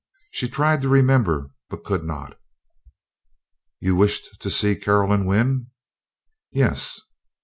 [0.31, 2.35] She tried to remember, but could not.
[3.79, 5.67] "You wished to see Caroline Wynn?"
[6.51, 6.99] "Yes."